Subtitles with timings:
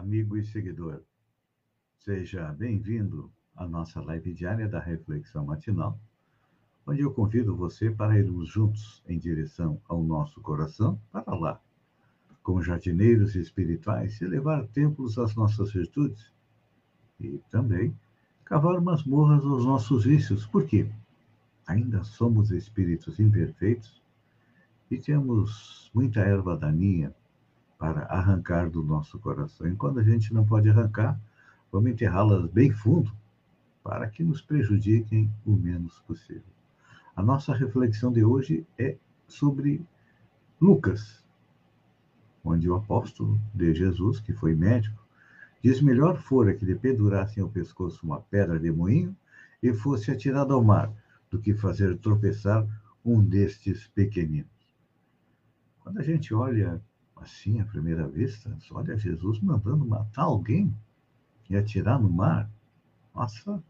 [0.00, 1.02] Amigo e seguidor.
[1.98, 6.00] Seja bem-vindo à nossa live diária da Reflexão Matinal,
[6.86, 11.60] onde eu convido você para irmos juntos em direção ao nosso coração, para lá,
[12.42, 16.32] como jardineiros espirituais, elevar templos às nossas virtudes
[17.20, 17.94] e também
[18.42, 20.90] cavar masmorras aos nossos vícios, porque
[21.66, 24.02] ainda somos espíritos imperfeitos
[24.90, 27.14] e temos muita erva daninha
[27.80, 29.66] para arrancar do nosso coração.
[29.66, 31.18] E quando a gente não pode arrancar,
[31.72, 33.10] vamos enterrá-las bem fundo
[33.82, 36.52] para que nos prejudiquem o menos possível.
[37.16, 39.82] A nossa reflexão de hoje é sobre
[40.60, 41.24] Lucas,
[42.44, 45.02] onde o apóstolo de Jesus, que foi médico,
[45.64, 49.16] diz: melhor fora que lhe pendurassem ao pescoço uma pedra de moinho
[49.62, 50.92] e fosse atirado ao mar,
[51.30, 52.66] do que fazer tropeçar
[53.02, 54.50] um destes pequeninos.
[55.82, 56.82] Quando a gente olha
[57.20, 60.74] assim à primeira vista, olha Jesus mandando matar alguém
[61.48, 62.50] e atirar no mar.
[63.14, 63.62] Nossa,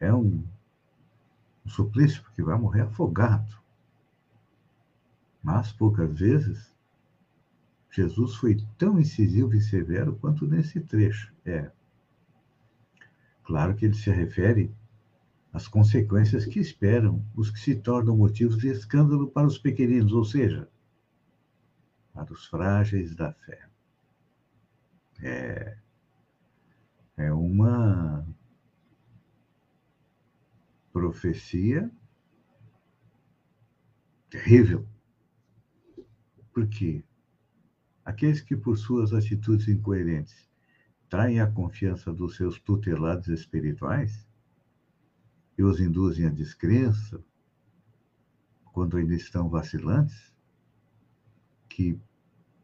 [0.00, 0.44] é um,
[1.64, 3.56] um suplício, porque vai morrer afogado.
[5.42, 6.72] Mas poucas vezes
[7.90, 11.32] Jesus foi tão incisivo e severo quanto nesse trecho.
[11.44, 11.70] É.
[13.44, 14.74] Claro que ele se refere
[15.52, 20.24] às consequências que esperam os que se tornam motivos de escândalo para os pequeninos, ou
[20.24, 20.68] seja,
[22.12, 23.68] para os frágeis da fé.
[25.22, 25.78] É,
[27.16, 28.26] é uma
[30.92, 31.90] profecia
[34.28, 34.86] terrível.
[36.52, 37.04] Porque
[38.04, 40.50] aqueles que, por suas atitudes incoerentes,
[41.08, 44.26] traem a confiança dos seus tutelados espirituais
[45.56, 47.22] e os induzem à descrença
[48.72, 50.32] quando ainda estão vacilantes,
[51.68, 52.00] que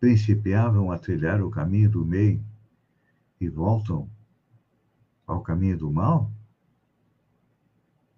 [0.00, 2.44] principiavam a trilhar o caminho do bem
[3.40, 4.08] e voltam
[5.26, 6.32] ao caminho do mal?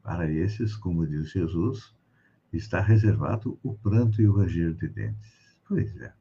[0.02, 1.94] Para esses, como diz Jesus,
[2.52, 5.58] está reservado o pranto e o ranger de dentes.
[5.66, 6.12] Pois é.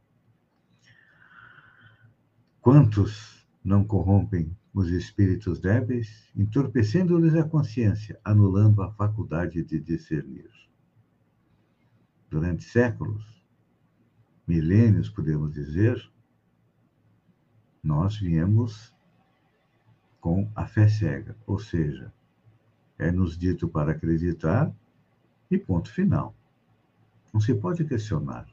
[2.62, 10.50] Quantos não corrompem os espíritos débeis, entorpecendo-lhes a consciência, anulando a faculdade de discernir?
[12.30, 13.39] Durante séculos,
[14.50, 16.12] milênios, podemos dizer,
[17.84, 18.92] nós viemos
[20.20, 22.12] com a fé cega, ou seja,
[22.98, 24.74] é nos dito para acreditar
[25.52, 26.34] e ponto final.
[27.32, 28.48] Não se pode questionar,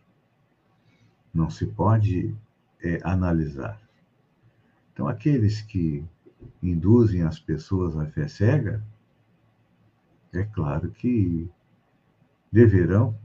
[1.33, 2.37] não se pode
[2.83, 3.81] é, analisar.
[4.93, 6.05] Então, aqueles que
[6.63, 8.85] induzem as pessoas à fé cega,
[10.31, 11.49] é claro que
[12.53, 13.17] deverão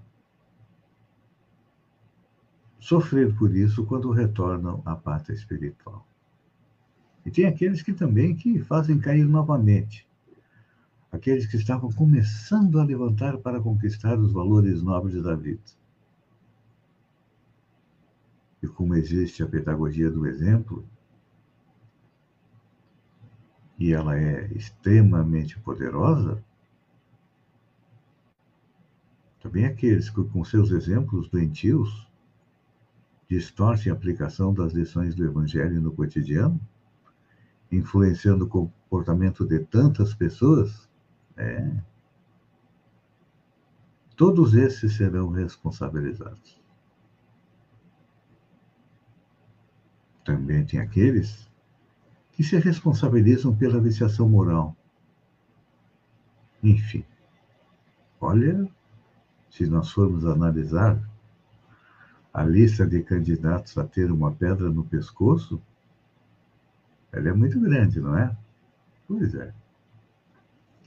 [2.82, 6.06] sofrer por isso quando retornam à pátria espiritual.
[7.24, 10.08] E tem aqueles que também que fazem cair novamente.
[11.12, 15.62] Aqueles que estavam começando a levantar para conquistar os valores nobres da vida.
[18.64, 20.84] E como existe a pedagogia do exemplo,
[23.78, 26.44] e ela é extremamente poderosa,
[29.40, 32.11] também aqueles que, com seus exemplos doentios,
[33.32, 36.60] distorcem a aplicação das lições do Evangelho no cotidiano,
[37.72, 40.90] influenciando o comportamento de tantas pessoas,
[41.38, 41.82] é,
[44.18, 46.62] todos esses serão responsabilizados.
[50.26, 51.50] Também tem aqueles
[52.34, 54.76] que se responsabilizam pela viciação moral.
[56.62, 57.06] Enfim,
[58.20, 58.70] olha,
[59.50, 61.02] se nós formos analisar
[62.34, 65.62] a lista de candidatos a ter uma pedra no pescoço,
[67.12, 68.36] ela é muito grande, não é?
[69.08, 69.54] Pois é.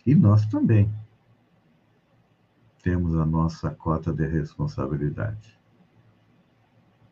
[0.06, 0.93] E nós também
[2.82, 5.58] temos a nossa cota de responsabilidade.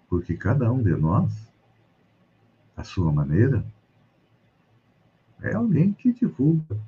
[0.08, 1.50] Porque cada um de nós,
[2.76, 3.64] à sua maneira,
[5.40, 6.78] é alguém que divulga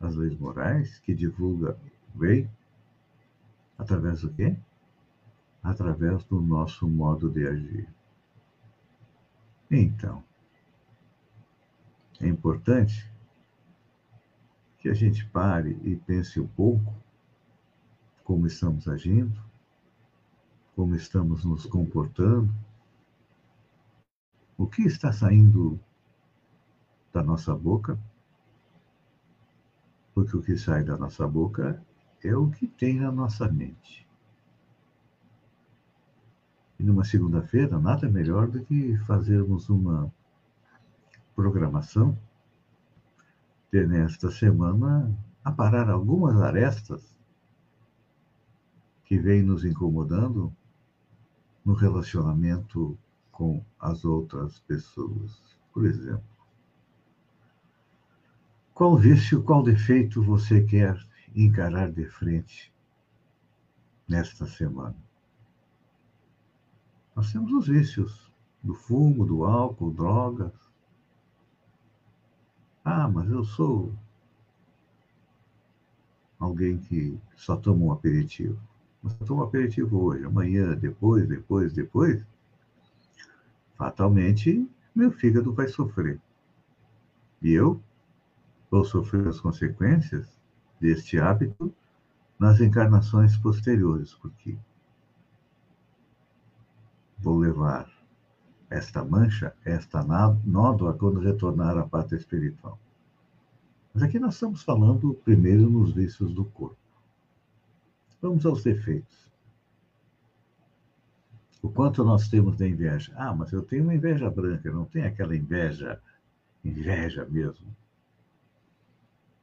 [0.00, 1.76] as leis morais, que divulga
[2.14, 2.50] o bem,
[3.78, 4.56] através do quê?
[5.62, 7.88] Através do nosso modo de agir.
[9.70, 10.24] Então,
[12.20, 13.10] é importante
[14.78, 16.94] que a gente pare e pense um pouco
[18.24, 19.40] como estamos agindo,
[20.74, 22.52] como estamos nos comportando,
[24.56, 25.80] o que está saindo
[27.12, 27.98] da nossa boca,
[30.14, 31.82] porque o que sai da nossa boca
[32.22, 34.09] é o que tem na nossa mente.
[36.80, 40.10] E numa segunda-feira, nada melhor do que fazermos uma
[41.36, 42.18] programação
[43.70, 47.20] de, nesta semana, aparar algumas arestas
[49.04, 50.50] que vêm nos incomodando
[51.62, 52.96] no relacionamento
[53.30, 55.38] com as outras pessoas.
[55.74, 56.24] Por exemplo,
[58.72, 60.98] qual vício, qual defeito você quer
[61.36, 62.72] encarar de frente
[64.08, 65.09] nesta semana?
[67.20, 68.32] Nós temos os vícios
[68.62, 70.54] do fumo, do álcool, drogas.
[72.82, 73.92] Ah, mas eu sou
[76.38, 78.58] alguém que só toma um aperitivo.
[79.02, 82.24] Mas eu tomo um aperitivo hoje, amanhã, depois, depois, depois.
[83.76, 86.18] Fatalmente, meu fígado vai sofrer.
[87.42, 87.82] E eu
[88.70, 90.26] vou sofrer as consequências
[90.80, 91.70] deste hábito
[92.38, 94.56] nas encarnações posteriores, porque
[97.20, 97.90] vou levar
[98.68, 100.02] esta mancha, esta
[100.44, 102.78] nódoa, quando retornar à pátria espiritual.
[103.92, 106.78] Mas aqui nós estamos falando primeiro nos vícios do corpo.
[108.22, 109.28] Vamos aos defeitos.
[111.62, 113.12] O quanto nós temos de inveja.
[113.16, 116.00] Ah, mas eu tenho uma inveja branca, não tem aquela inveja,
[116.64, 117.66] inveja mesmo.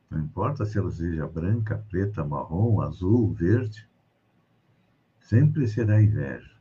[0.09, 3.87] Não importa se ela seja branca, preta, marrom, azul, verde,
[5.19, 6.56] sempre será inveja.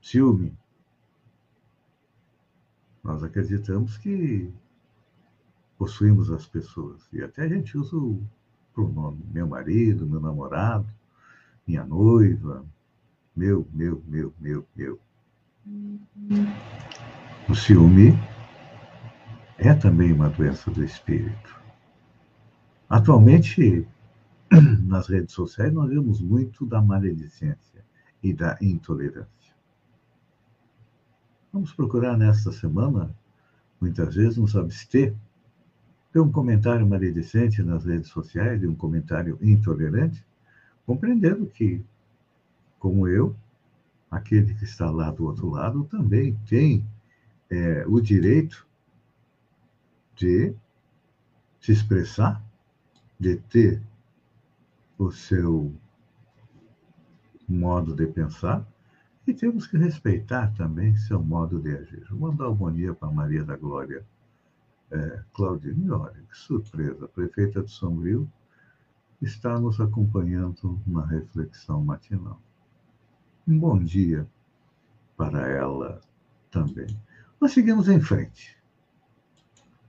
[0.00, 0.56] Ciúme.
[3.02, 4.52] Nós acreditamos que
[5.78, 7.08] possuímos as pessoas.
[7.12, 8.22] E até a gente usa o
[8.74, 10.86] pronome meu marido, meu namorado,
[11.66, 12.64] minha noiva,
[13.34, 15.00] meu, meu, meu, meu, meu.
[17.48, 18.12] O ciúme
[19.58, 21.60] é também uma doença do espírito.
[22.88, 23.86] Atualmente,
[24.84, 27.84] nas redes sociais, nós vemos muito da maledicência
[28.22, 29.39] e da intolerância.
[31.52, 33.12] Vamos procurar nesta semana,
[33.80, 35.14] muitas vezes, nos abster
[36.12, 40.24] de um comentário maledicente nas redes sociais, de um comentário intolerante,
[40.86, 41.84] compreendendo que,
[42.78, 43.34] como eu,
[44.08, 46.84] aquele que está lá do outro lado também tem
[47.50, 48.64] é, o direito
[50.14, 50.54] de
[51.60, 52.40] se expressar,
[53.18, 53.82] de ter
[54.96, 55.74] o seu
[57.48, 58.64] modo de pensar,
[59.26, 62.06] e temos que respeitar também seu modo de agir.
[62.10, 64.04] Mandar dia para Maria da Glória
[64.90, 65.90] é, Claudine.
[65.90, 68.30] Olha, que surpresa, a prefeita de Sombrio
[69.20, 72.40] está nos acompanhando na reflexão matinal.
[73.46, 74.26] Um bom dia
[75.16, 76.00] para ela
[76.50, 76.86] também.
[77.40, 78.56] Nós seguimos em frente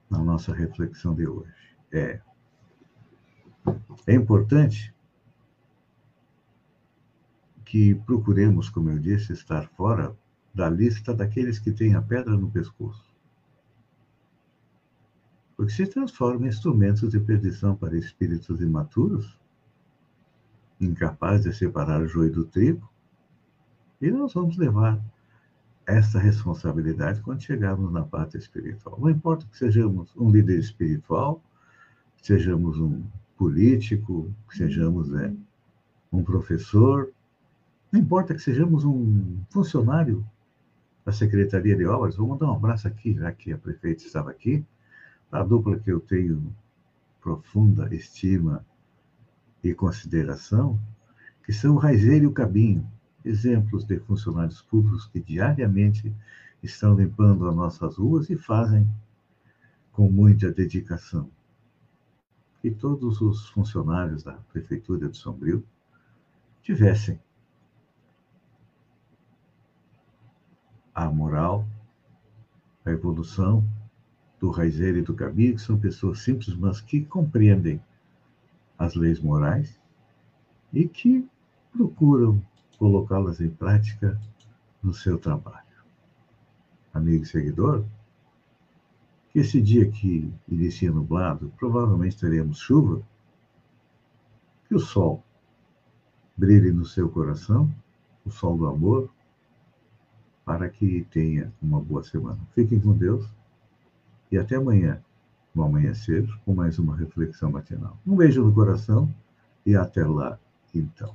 [0.10, 1.54] na nossa reflexão de hoje.
[1.92, 2.20] É,
[4.08, 4.94] é importante
[7.72, 10.14] que procuremos, como eu disse, estar fora
[10.54, 13.10] da lista daqueles que têm a pedra no pescoço.
[15.56, 19.40] Porque se transformam em instrumentos de perdição para espíritos imaturos,
[20.82, 22.92] incapazes de separar o joio do trigo,
[24.02, 25.02] e nós vamos levar
[25.88, 29.00] essa responsabilidade quando chegarmos na parte espiritual.
[29.00, 31.42] Não importa que sejamos um líder espiritual,
[32.22, 33.02] sejamos um
[33.38, 35.34] político, sejamos né,
[36.12, 37.14] um professor,
[37.92, 40.26] não importa que sejamos um funcionário
[41.04, 44.66] da Secretaria de Obras, vou mandar um abraço aqui, já que a prefeita estava aqui,
[45.32, 46.56] a dupla que eu tenho
[47.22, 48.66] profunda estima
[49.64, 50.80] e consideração,
[51.46, 52.90] que são o Raizeiro e o Cabinho,
[53.26, 56.16] exemplos de funcionários públicos que diariamente
[56.64, 58.90] estão limpando as nossas ruas e fazem
[59.92, 61.30] com muita dedicação.
[62.62, 65.64] Que todos os funcionários da Prefeitura de Sombrio
[66.62, 67.20] tivessem
[70.94, 71.66] a moral,
[72.86, 73.64] a evolução
[74.40, 77.82] do Raizeiro e do Gabi, que são pessoas simples, mas que compreendem
[78.78, 79.80] as leis morais
[80.74, 81.28] e que
[81.72, 82.42] procuram
[82.78, 84.20] colocá-las em prática
[84.82, 85.62] no seu trabalho.
[86.94, 87.86] Amigo e seguidor,
[89.30, 93.02] que esse dia que inicia nublado, provavelmente teremos chuva,
[94.68, 95.24] que o sol
[96.36, 97.72] brilhe no seu coração
[98.26, 99.10] o sol do amor,
[100.46, 102.40] para que tenha uma boa semana.
[102.54, 103.26] Fiquem com Deus
[104.32, 105.02] e até amanhã,
[105.54, 107.98] no amanhecer, com mais uma reflexão matinal.
[108.06, 109.14] Um beijo no coração
[109.66, 110.40] e até lá,
[110.74, 111.14] então.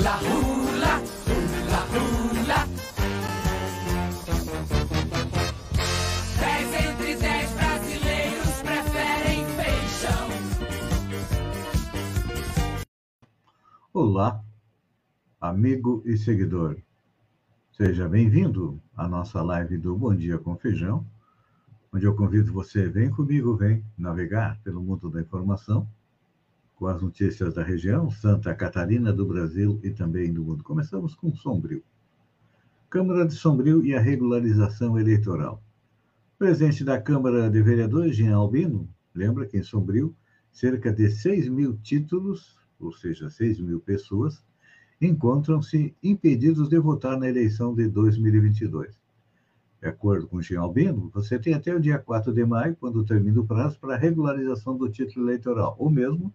[0.00, 0.61] Olá,
[15.52, 16.78] amigo e seguidor.
[17.72, 21.06] Seja bem-vindo à nossa live do Bom Dia com Feijão,
[21.92, 25.86] onde eu convido você, vem comigo, vem navegar pelo mundo da informação,
[26.74, 30.64] com as notícias da região, Santa Catarina, do Brasil e também do mundo.
[30.64, 31.84] Começamos com Sombrio.
[32.88, 35.62] Câmara de Sombrio e a regularização eleitoral.
[36.34, 40.16] O presidente da Câmara de Vereadores, Jean Albino, lembra que em Sombrio,
[40.50, 44.44] cerca de 6 mil títulos ou seja, 6 mil pessoas,
[45.02, 48.96] encontram-se impedidos de votar na eleição de 2022.
[49.80, 53.04] De acordo com o Jean Albino, você tem até o dia 4 de maio, quando
[53.04, 56.32] termina o prazo para regularização do título eleitoral, ou mesmo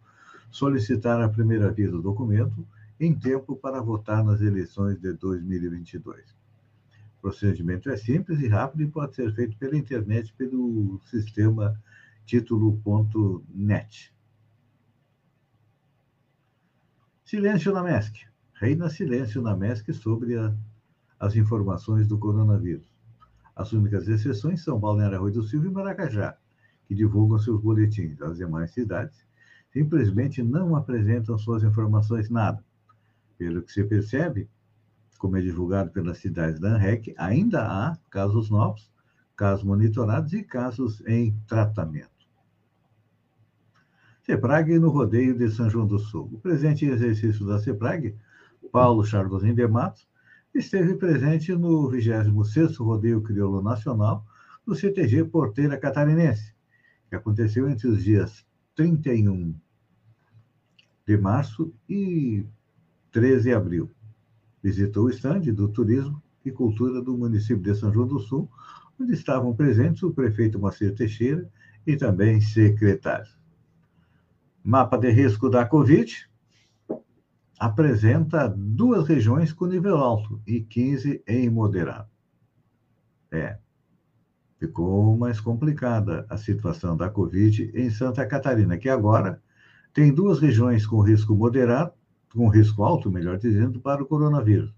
[0.51, 2.67] solicitar a primeira via do documento
[2.99, 6.35] em tempo para votar nas eleições de 2022.
[7.17, 11.81] O procedimento é simples e rápido e pode ser feito pela internet pelo sistema
[12.25, 14.13] título.net.
[17.23, 18.27] Silêncio na MESC.
[18.59, 20.51] Reina silêncio na MESC sobre a,
[21.19, 22.91] as informações do coronavírus.
[23.55, 26.35] As únicas exceções são Balneário Rui do Silva e Maracajá,
[26.87, 28.19] que divulgam seus boletins.
[28.19, 29.23] As demais cidades
[29.71, 32.63] simplesmente não apresentam suas informações nada.
[33.37, 34.49] Pelo que se percebe,
[35.19, 38.91] como é divulgado pelas cidades da ANREC, ainda há casos novos,
[39.35, 42.09] casos monitorados e casos em tratamento.
[44.23, 46.27] CEPRAG no rodeio de São João do Sul.
[46.33, 48.15] O presidente em exercício da CEPRAG,
[48.71, 50.07] Paulo Chardozin de Matos,
[50.53, 54.25] esteve presente no 26º Rodeio Crioulo Nacional
[54.65, 56.53] do CTG Porteira Catarinense,
[57.09, 58.45] que aconteceu entre os dias
[58.75, 59.55] 31
[61.05, 62.45] de março e
[63.11, 63.91] 13 de abril.
[64.61, 68.49] Visitou o estande do Turismo e Cultura do município de São João do Sul,
[68.99, 71.49] onde estavam presentes o prefeito Marcelo Teixeira
[71.85, 73.37] e também secretários.
[74.63, 76.29] Mapa de risco da Covid
[77.59, 82.07] apresenta duas regiões com nível alto e 15 em moderado.
[83.31, 83.57] É,
[84.59, 89.41] ficou mais complicada a situação da Covid em Santa Catarina, que agora
[89.93, 91.93] tem duas regiões com risco moderado,
[92.33, 94.73] com risco alto, melhor dizendo, para o coronavírus,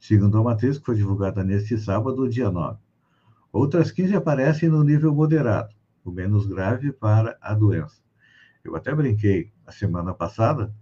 [0.00, 2.78] segundo a matriz que foi divulgada neste sábado, dia 9.
[3.52, 8.00] Outras 15 aparecem no nível moderado, o menos grave para a doença.
[8.64, 10.74] Eu até brinquei a semana passada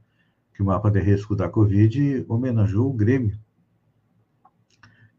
[0.56, 3.38] que o mapa de risco da Covid homenageou o Grêmio,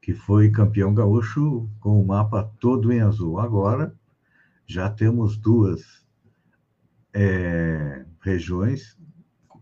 [0.01, 3.39] que foi campeão gaúcho com o mapa todo em azul.
[3.39, 3.93] Agora
[4.65, 6.03] já temos duas
[7.13, 8.97] é, regiões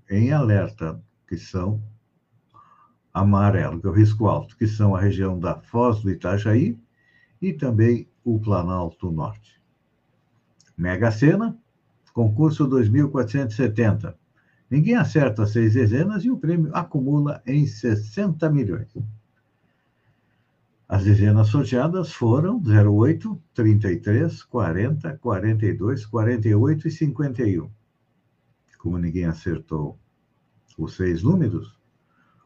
[0.10, 1.84] em alerta, que são
[3.14, 6.80] amarelo, que é o risco alto, que são a região da Foz do Itajaí
[7.42, 9.62] e também o Planalto Norte.
[10.78, 11.58] Mega Sena,
[12.14, 14.18] concurso 2470.
[14.70, 18.92] Ninguém acerta seis dezenas e o prêmio acumula em 60 milhões.
[20.88, 27.70] As dezenas sorteadas foram 08, 33, 40, 42, 48 e 51.
[28.78, 29.98] Como ninguém acertou
[30.78, 31.76] os seis números,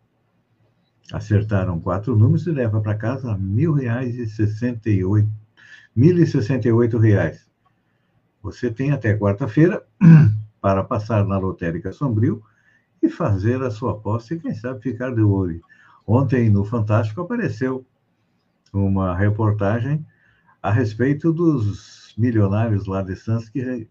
[1.13, 5.31] acertaram quatro números e leva para casa mil reais e sessenta e oito,
[5.95, 7.49] mil e sessenta e oito reais.
[8.43, 9.83] Você tem até quarta-feira
[10.61, 12.43] para passar na lotérica Sombrio
[13.03, 15.61] e fazer a sua aposta e quem sabe ficar de olho.
[16.07, 17.87] Ontem no Fantástico apareceu
[18.73, 20.05] uma reportagem
[20.63, 23.89] a respeito dos milionários lá de Santos que,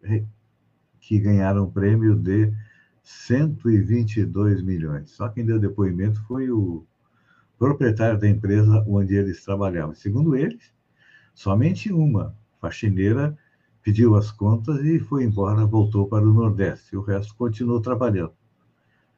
[1.00, 2.52] que ganharam o prêmio de
[3.04, 5.12] 122 milhões.
[5.12, 6.86] Só quem deu depoimento foi o
[7.58, 9.96] proprietário da empresa onde eles trabalhavam.
[9.96, 10.72] Segundo eles,
[11.34, 13.38] somente uma faxineira
[13.84, 16.98] pediu as contas e foi embora, voltou para o Nordeste.
[16.98, 18.34] O resto continuou trabalhando.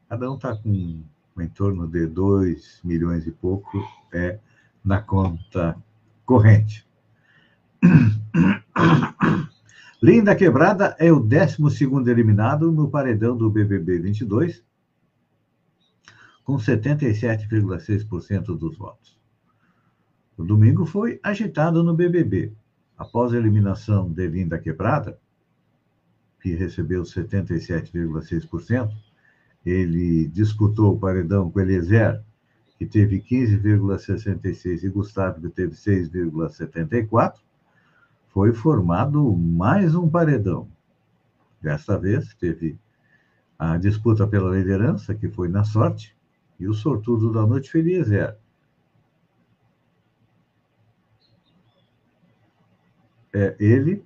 [0.08, 1.04] Cada um está com
[1.42, 3.82] em torno de 2 milhões e pouco
[4.14, 4.40] é
[4.84, 5.76] na conta
[6.26, 6.86] corrente.
[10.02, 11.58] Linda Quebrada é o 12
[12.08, 14.64] eliminado no paredão do BBB 22,
[16.50, 19.16] com 77,6% dos votos.
[20.36, 22.52] O domingo foi agitado no BBB.
[22.98, 25.20] Após a eliminação de Linda Quebrada,
[26.42, 28.92] que recebeu 77,6%,
[29.64, 32.20] ele disputou o paredão com Eliezer,
[32.80, 37.34] que teve 15,66%, e Gustavo, que teve 6,74%,
[38.30, 40.68] foi formado mais um paredão.
[41.62, 42.76] Desta vez, teve
[43.60, 46.18] a disputa pela liderança, que foi na sorte,
[46.60, 48.36] e o sortudo da noite foi Eliezer.
[53.34, 54.04] É, ele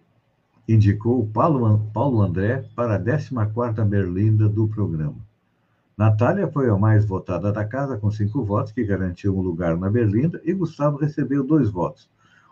[0.67, 5.17] indicou Paulo, Paulo André para a 14ª Berlinda do programa.
[5.97, 9.89] Natália foi a mais votada da casa, com cinco votos, que garantiu um lugar na
[9.89, 12.09] Berlinda, e Gustavo recebeu dois votos.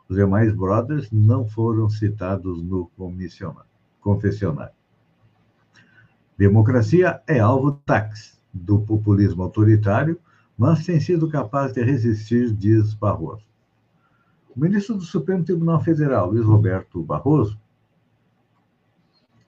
[0.08, 2.90] Os demais brothers não foram citados no
[4.02, 4.74] confessionário.
[6.38, 10.20] Democracia é alvo táxi do populismo autoritário,
[10.58, 13.46] mas tem sido capaz de resistir, diz Barroso.
[14.56, 17.58] O ministro do Supremo Tribunal Federal, Luiz Roberto Barroso,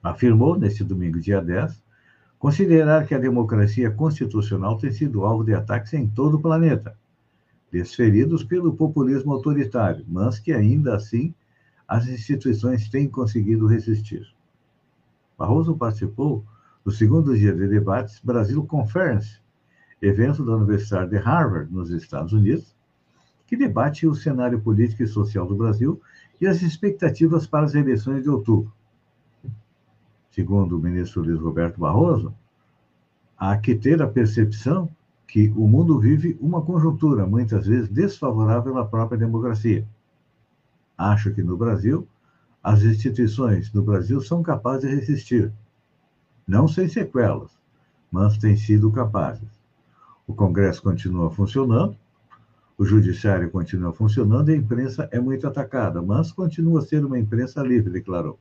[0.02, 1.82] afirmou neste domingo, dia 10,
[2.38, 6.96] considerar que a democracia constitucional tem sido alvo de ataques em todo o planeta,
[7.70, 11.34] desferidos pelo populismo autoritário, mas que ainda assim
[11.86, 14.26] as instituições têm conseguido resistir.
[15.38, 16.44] Barroso participou
[16.84, 19.40] do segundo dia de debates Brasil Conference,
[20.02, 22.76] evento da Universidade de Harvard, nos Estados Unidos,
[23.46, 26.00] que debate o cenário político e social do Brasil
[26.40, 28.72] e as expectativas para as eleições de outubro
[30.34, 32.34] segundo o ministro Luiz Roberto Barroso,
[33.38, 34.90] há que ter a percepção
[35.28, 39.86] que o mundo vive uma conjuntura, muitas vezes desfavorável à própria democracia.
[40.98, 42.06] Acho que no Brasil,
[42.60, 45.52] as instituições do Brasil são capazes de resistir,
[46.46, 47.50] não sem sequelas,
[48.10, 49.48] mas têm sido capazes.
[50.26, 51.96] O Congresso continua funcionando,
[52.76, 57.62] o Judiciário continua funcionando e a imprensa é muito atacada, mas continua ser uma imprensa
[57.62, 58.38] livre, declarou.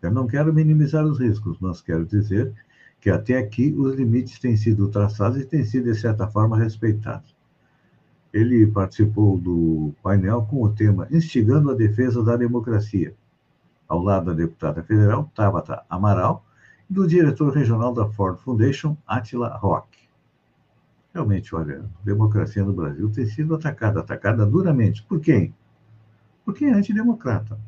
[0.00, 2.52] Eu não quero minimizar os riscos, mas quero dizer
[3.00, 7.36] que até aqui os limites têm sido traçados e têm sido, de certa forma, respeitados.
[8.32, 13.14] Ele participou do painel com o tema Instigando a Defesa da Democracia,
[13.88, 16.44] ao lado da deputada federal Tabata Amaral
[16.88, 19.98] do diretor regional da Ford Foundation, Attila Rock.
[21.12, 25.02] Realmente, olha, a democracia no Brasil tem sido atacada, atacada duramente.
[25.02, 25.54] Por quem?
[26.44, 27.58] Por quem é antidemocrata.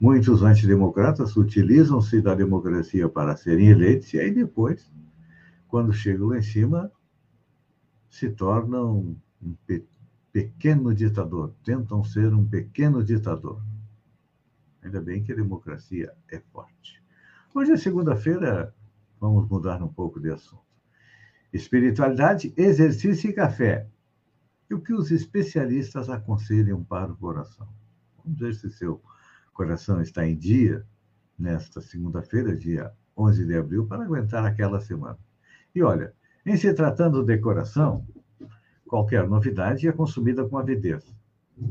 [0.00, 4.90] Muitos antidemocratas utilizam-se da democracia para serem eleitos e aí depois,
[5.68, 6.90] quando chegam lá em cima,
[8.10, 9.84] se tornam um pe
[10.32, 13.62] pequeno ditador, tentam ser um pequeno ditador.
[14.82, 17.01] Ainda bem que a democracia é forte.
[17.54, 18.74] Hoje é segunda-feira,
[19.20, 20.64] vamos mudar um pouco de assunto.
[21.52, 23.86] Espiritualidade, exercício e café.
[24.70, 27.68] E o que os especialistas aconselham para o coração?
[28.24, 29.02] Vamos ver se seu
[29.52, 30.82] coração está em dia,
[31.38, 35.18] nesta segunda-feira, dia 11 de abril, para aguentar aquela semana.
[35.74, 36.14] E olha,
[36.46, 38.06] em se tratando de coração,
[38.86, 41.14] qualquer novidade é consumida com avidez.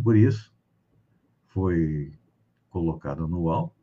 [0.03, 0.53] Por isso,
[1.47, 2.13] foi
[2.69, 3.75] colocado no UOL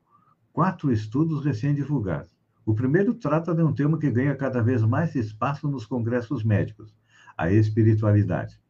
[0.58, 2.36] quatro estudos recém-divulgados.
[2.66, 6.92] O primeiro trata de um tema que ganha cada vez mais espaço nos congressos médicos,
[7.36, 8.60] a espiritualidade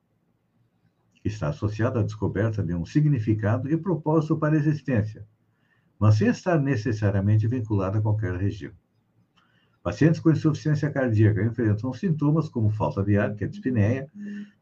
[1.25, 5.27] está associada à descoberta de um significado e propósito para a existência,
[5.99, 8.73] mas sem estar necessariamente vinculada a qualquer região.
[9.83, 14.07] Pacientes com insuficiência cardíaca enfrentam sintomas como falta de ar, que é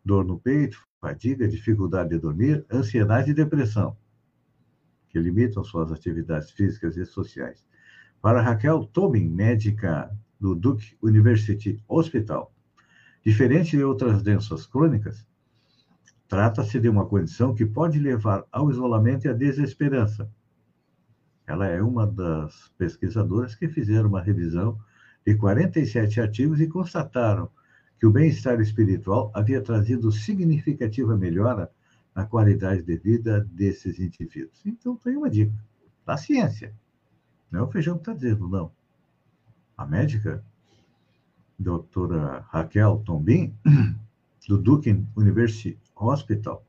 [0.05, 3.97] dor no peito, fadiga, dificuldade de dormir, ansiedade e depressão,
[5.17, 7.67] que limitam suas atividades físicas e sociais.
[8.21, 12.53] Para Raquel Tobin, médica do Duke University Hospital,
[13.25, 15.27] diferente de outras doenças crônicas,
[16.29, 20.29] Trata-se de uma condição que pode levar ao isolamento e à desesperança.
[21.47, 24.77] Ela é uma das pesquisadoras que fizeram uma revisão
[25.25, 27.49] de 47 artigos e constataram
[28.01, 31.71] que o bem-estar espiritual havia trazido significativa melhora
[32.17, 34.65] na qualidade de vida desses indivíduos.
[34.65, 35.53] Então, tem uma dica
[36.07, 36.75] da ciência.
[37.51, 38.73] Não é o feijão que está dizendo, não.
[39.77, 40.43] A médica,
[41.59, 43.55] doutora Raquel Tombin,
[44.49, 46.65] do Duke University Hospital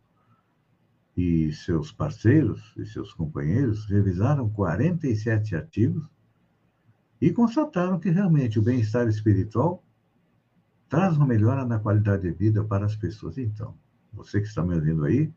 [1.16, 6.06] e seus parceiros e seus companheiros revisaram 47 artigos
[7.22, 9.82] e constataram que realmente o bem-estar espiritual
[10.90, 13.38] traz uma melhora na qualidade de vida para as pessoas.
[13.38, 13.76] Então,
[14.18, 15.32] você que está me ouvindo aí,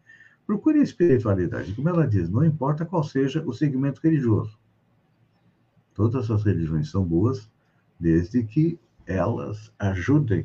[0.50, 1.72] Procure a espiritualidade.
[1.74, 4.58] Como ela diz, não importa qual seja o segmento religioso.
[5.94, 7.48] Todas as religiões são boas,
[8.00, 10.44] desde que elas ajudem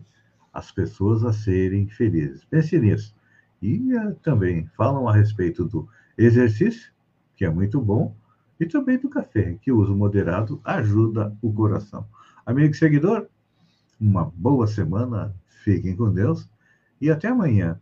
[0.54, 2.46] as pessoas a serem felizes.
[2.46, 3.16] Pense nisso.
[3.60, 6.94] E uh, também falam a respeito do exercício,
[7.36, 8.16] que é muito bom,
[8.60, 12.08] e também do café, que o uso moderado ajuda o coração.
[12.46, 13.28] Amigo e seguidor,
[14.00, 16.48] uma boa semana, fiquem com Deus
[17.02, 17.82] e até amanhã,